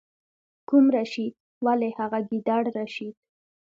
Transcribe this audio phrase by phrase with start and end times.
[0.69, 1.33] کوم رشید؟
[1.65, 3.15] ولې هغه ګیدړ رشید.